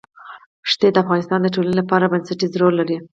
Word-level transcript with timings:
ښتې 0.71 0.87
د 0.91 0.97
افغانستان 1.03 1.39
د 1.41 1.47
ټولنې 1.55 1.75
لپاره 1.81 2.09
بنسټيز 2.11 2.51
رول 2.61 2.73
لري. 2.81 2.97